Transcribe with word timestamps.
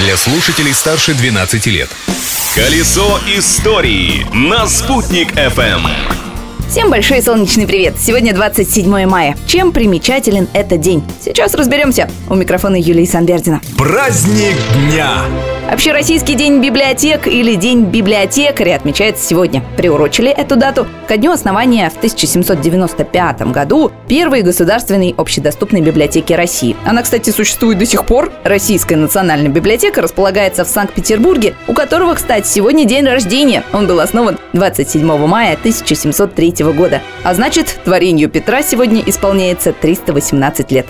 для 0.00 0.16
слушателей 0.16 0.72
старше 0.72 1.14
12 1.14 1.66
лет. 1.66 1.88
Колесо 2.54 3.20
истории 3.36 4.26
на 4.32 4.66
«Спутник 4.66 5.32
FM. 5.32 5.80
Всем 6.68 6.88
большой 6.88 7.22
солнечный 7.22 7.66
привет! 7.66 7.96
Сегодня 8.00 8.32
27 8.32 9.06
мая. 9.06 9.36
Чем 9.46 9.72
примечателен 9.72 10.48
этот 10.54 10.80
день? 10.80 11.02
Сейчас 11.22 11.54
разберемся. 11.54 12.08
У 12.30 12.34
микрофона 12.34 12.76
Юлии 12.76 13.04
Санбердина. 13.04 13.60
Праздник 13.76 14.54
дня! 14.88 15.24
Общероссийский 15.70 16.34
день 16.34 16.60
библиотек 16.60 17.28
или 17.28 17.54
День 17.54 17.84
библиотекаря 17.84 18.74
отмечается 18.74 19.24
сегодня. 19.24 19.62
Приурочили 19.76 20.28
эту 20.28 20.56
дату 20.56 20.88
ко 21.06 21.16
дню 21.16 21.30
основания 21.30 21.88
в 21.90 21.96
1795 21.96 23.42
году 23.52 23.92
первой 24.08 24.42
государственной 24.42 25.14
общедоступной 25.16 25.80
библиотеки 25.80 26.32
России. 26.32 26.74
Она, 26.84 27.02
кстати, 27.02 27.30
существует 27.30 27.78
до 27.78 27.86
сих 27.86 28.04
пор. 28.04 28.32
Российская 28.42 28.96
национальная 28.96 29.48
библиотека 29.48 30.02
располагается 30.02 30.64
в 30.64 30.68
Санкт-Петербурге, 30.68 31.54
у 31.68 31.72
которого, 31.72 32.14
кстати, 32.14 32.48
сегодня 32.48 32.84
день 32.84 33.06
рождения. 33.06 33.62
Он 33.72 33.86
был 33.86 34.00
основан 34.00 34.38
27 34.54 35.06
мая 35.28 35.52
1703 35.52 36.64
года. 36.72 37.00
А 37.22 37.32
значит, 37.32 37.78
творению 37.84 38.28
Петра 38.28 38.64
сегодня 38.64 39.04
исполняется 39.06 39.72
318 39.72 40.72
лет. 40.72 40.86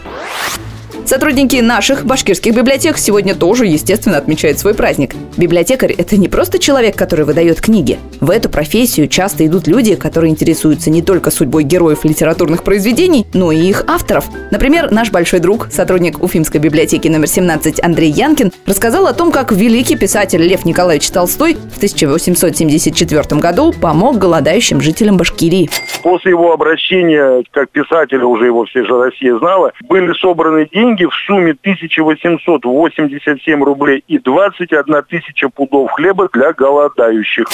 Сотрудники 1.10 1.56
наших 1.56 2.04
башкирских 2.04 2.54
библиотек 2.54 2.96
сегодня 2.96 3.34
тоже, 3.34 3.66
естественно, 3.66 4.16
отмечают 4.16 4.60
свой 4.60 4.74
праздник. 4.74 5.16
Библиотекарь– 5.36 5.90
это 5.98 6.16
не 6.16 6.28
просто 6.28 6.60
человек, 6.60 6.94
который 6.94 7.24
выдает 7.24 7.60
книги. 7.60 7.98
В 8.20 8.30
эту 8.30 8.48
профессию 8.48 9.08
часто 9.08 9.44
идут 9.44 9.66
люди, 9.66 9.96
которые 9.96 10.30
интересуются 10.30 10.88
не 10.88 11.02
только 11.02 11.32
судьбой 11.32 11.64
героев 11.64 12.04
литературных 12.04 12.62
произведений, 12.62 13.26
но 13.34 13.50
и 13.50 13.58
их 13.58 13.82
авторов. 13.88 14.26
Например, 14.52 14.92
наш 14.92 15.10
большой 15.10 15.40
друг, 15.40 15.66
сотрудник 15.72 16.22
Уфимской 16.22 16.60
библиотеки 16.60 17.08
номер 17.08 17.26
17 17.26 17.82
Андрей 17.82 18.12
Янкин, 18.12 18.52
рассказал 18.66 19.08
о 19.08 19.12
том, 19.12 19.32
как 19.32 19.50
великий 19.50 19.96
писатель 19.96 20.42
Лев 20.42 20.64
Николаевич 20.64 21.10
Толстой 21.10 21.54
в 21.54 21.78
1874 21.78 23.40
году 23.40 23.72
помог 23.72 24.18
голодающим 24.18 24.80
жителям 24.80 25.16
Башкирии. 25.16 25.70
После 26.04 26.30
его 26.30 26.52
обращения, 26.52 27.42
как 27.50 27.70
писателя, 27.70 28.24
уже 28.24 28.46
его 28.46 28.64
вся 28.64 28.84
же 28.84 28.96
Россия 28.96 29.36
знала, 29.38 29.72
были 29.88 30.12
собраны 30.12 30.68
деньги, 30.72 30.99
деньги 31.00 31.04
в 31.04 31.14
сумме 31.26 31.52
1887 31.52 33.62
рублей 33.62 34.04
и 34.06 34.18
21 34.18 35.02
тысяча 35.08 35.48
пудов 35.48 35.90
хлеба 35.92 36.28
для 36.32 36.52
голодающих. 36.52 37.46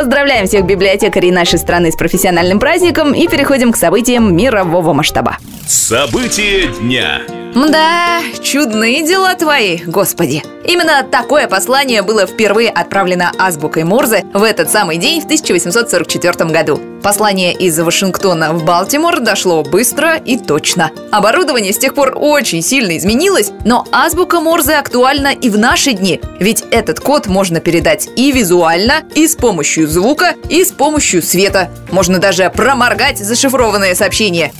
Поздравляем 0.00 0.46
всех 0.46 0.64
библиотекарей 0.64 1.30
нашей 1.30 1.58
страны 1.58 1.92
с 1.92 1.94
профессиональным 1.94 2.58
праздником 2.58 3.12
и 3.12 3.28
переходим 3.28 3.70
к 3.70 3.76
событиям 3.76 4.34
мирового 4.34 4.94
масштаба. 4.94 5.36
События 5.66 6.68
дня. 6.68 7.20
Да, 7.54 8.20
чудные 8.42 9.06
дела 9.06 9.34
твои, 9.34 9.78
господи. 9.84 10.42
Именно 10.64 11.02
такое 11.02 11.48
послание 11.48 12.02
было 12.02 12.26
впервые 12.26 12.70
отправлено 12.70 13.32
азбукой 13.38 13.84
Морзе 13.84 14.24
в 14.32 14.42
этот 14.42 14.70
самый 14.70 14.98
день 14.98 15.20
в 15.20 15.24
1844 15.24 16.50
году. 16.50 16.80
Послание 17.02 17.54
из 17.54 17.78
Вашингтона 17.78 18.52
в 18.52 18.64
Балтимор 18.64 19.20
дошло 19.20 19.62
быстро 19.62 20.16
и 20.16 20.38
точно. 20.38 20.90
Оборудование 21.10 21.72
с 21.72 21.78
тех 21.78 21.94
пор 21.94 22.12
очень 22.14 22.62
сильно 22.62 22.96
изменилось, 22.96 23.50
но 23.64 23.86
азбука 23.90 24.38
Морзе 24.40 24.74
актуальна 24.74 25.28
и 25.28 25.48
в 25.48 25.58
наши 25.58 25.92
дни, 25.92 26.20
ведь 26.38 26.62
этот 26.70 27.00
код 27.00 27.26
можно 27.26 27.58
передать 27.60 28.08
и 28.16 28.30
визуально, 28.32 29.02
и 29.14 29.26
с 29.26 29.34
помощью 29.34 29.88
звука, 29.90 30.34
и 30.48 30.64
с 30.64 30.72
помощью 30.72 31.22
света. 31.22 31.70
Можно 31.90 32.18
даже 32.18 32.50
проморгать 32.50 33.18
зашифрованное 33.18 33.94
сообщение. 33.94 34.52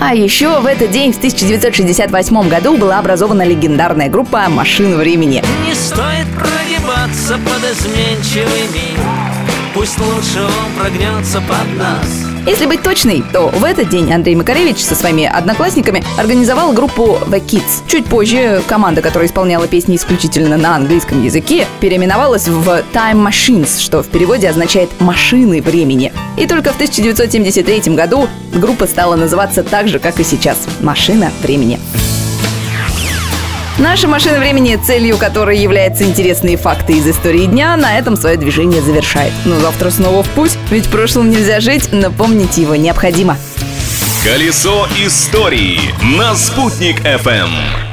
А 0.00 0.14
еще 0.14 0.60
в 0.60 0.66
этот 0.66 0.90
день, 0.90 1.12
в 1.12 1.18
1968 1.18 2.48
году, 2.48 2.76
была 2.76 2.98
образована 2.98 3.42
легендарная 3.42 4.08
группа 4.08 4.48
«Машин 4.48 4.96
времени». 4.96 5.44
Не 5.66 5.74
стоит 5.74 6.26
прогибаться 6.38 7.34
под 7.34 7.70
изменчивый 7.70 8.68
мир 8.72 9.33
Пусть 9.74 9.98
лучше 9.98 10.42
он 10.42 10.80
прогнется 10.80 11.40
под 11.40 11.78
нас 11.78 12.34
если 12.46 12.66
быть 12.66 12.82
точной, 12.82 13.24
то 13.32 13.48
в 13.48 13.64
этот 13.64 13.88
день 13.88 14.12
Андрей 14.12 14.34
Макаревич 14.34 14.78
со 14.78 14.94
своими 14.94 15.24
одноклассниками 15.24 16.04
организовал 16.18 16.74
группу 16.74 17.18
The 17.26 17.42
Kids. 17.42 17.82
Чуть 17.86 18.04
позже 18.04 18.62
команда, 18.68 19.00
которая 19.00 19.28
исполняла 19.28 19.66
песни 19.66 19.96
исключительно 19.96 20.58
на 20.58 20.76
английском 20.76 21.22
языке, 21.24 21.66
переименовалась 21.80 22.46
в 22.46 22.68
Time 22.92 23.26
Machines, 23.26 23.80
что 23.80 24.02
в 24.02 24.08
переводе 24.08 24.50
означает 24.50 24.90
«машины 25.00 25.62
времени». 25.62 26.12
И 26.36 26.46
только 26.46 26.70
в 26.70 26.74
1973 26.74 27.94
году 27.94 28.28
группа 28.52 28.86
стала 28.86 29.16
называться 29.16 29.62
так 29.62 29.88
же, 29.88 29.98
как 29.98 30.20
и 30.20 30.24
сейчас– 30.24 30.58
«Машина 30.80 31.32
времени». 31.40 31.80
Наша 33.78 34.06
машина 34.06 34.38
времени, 34.38 34.76
целью 34.76 35.18
которой 35.18 35.58
являются 35.58 36.04
интересные 36.04 36.56
факты 36.56 36.92
из 36.92 37.08
истории 37.08 37.46
дня, 37.46 37.76
на 37.76 37.98
этом 37.98 38.16
свое 38.16 38.36
движение 38.36 38.80
завершает. 38.80 39.32
Но 39.44 39.58
завтра 39.58 39.90
снова 39.90 40.22
в 40.22 40.28
путь, 40.30 40.56
ведь 40.70 40.88
прошлым 40.88 41.30
нельзя 41.30 41.58
жить, 41.58 41.88
но 41.90 42.12
помнить 42.12 42.56
его 42.56 42.76
необходимо. 42.76 43.36
Колесо 44.22 44.86
истории 45.04 45.80
на 46.16 46.36
«Спутник 46.36 47.00
FM. 47.00 47.83